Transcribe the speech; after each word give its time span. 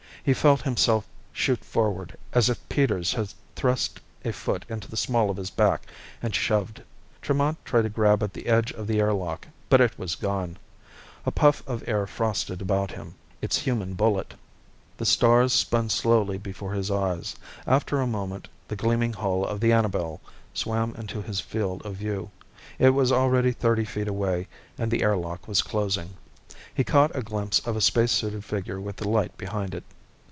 He 0.23 0.35
felt 0.35 0.61
himself 0.61 1.07
shoot 1.33 1.65
forward 1.65 2.15
as 2.31 2.47
if 2.47 2.69
Peters 2.69 3.13
had 3.13 3.33
thrust 3.55 3.99
a 4.23 4.31
foot 4.31 4.63
into 4.69 4.87
the 4.87 4.95
small 4.95 5.31
of 5.31 5.37
his 5.37 5.49
back 5.49 5.87
and 6.21 6.35
shoved. 6.35 6.83
Tremont 7.23 7.57
tried 7.65 7.81
to 7.81 7.89
grab 7.89 8.21
at 8.21 8.33
the 8.33 8.45
edge 8.45 8.71
of 8.73 8.85
the 8.85 8.99
air 8.99 9.13
lock, 9.13 9.47
but 9.67 9.81
it 9.81 9.97
was 9.97 10.13
gone. 10.13 10.57
A 11.25 11.31
puff 11.31 11.63
of 11.67 11.83
air 11.89 12.05
frosted 12.05 12.61
about 12.61 12.91
him, 12.91 13.15
its 13.41 13.57
human 13.57 13.95
bullet. 13.95 14.35
The 14.97 15.07
stars 15.07 15.53
spun 15.53 15.89
slowly 15.89 16.37
before 16.37 16.73
his 16.73 16.91
eyes. 16.91 17.35
After 17.65 17.99
a 17.99 18.05
moment, 18.05 18.47
the 18.67 18.75
gleaming 18.75 19.13
hull 19.13 19.43
of 19.43 19.59
the 19.59 19.71
Annabel 19.71 20.21
swam 20.53 20.93
into 20.99 21.23
his 21.23 21.39
field 21.39 21.81
of 21.83 21.95
view. 21.95 22.29
It 22.77 22.89
was 22.91 23.11
already 23.11 23.53
thirty 23.53 23.85
feet 23.85 24.07
away 24.07 24.47
and 24.77 24.91
the 24.91 25.01
air 25.01 25.17
lock 25.17 25.47
was 25.47 25.63
closing. 25.63 26.11
He 26.75 26.83
caught 26.83 27.15
a 27.15 27.23
glimpse 27.23 27.57
of 27.65 27.75
a 27.75 27.81
spacesuited 27.81 28.43
figure 28.45 28.79
with 28.79 28.97
the 28.97 29.09
light 29.09 29.35
behind 29.35 29.73
it. 29.73 29.83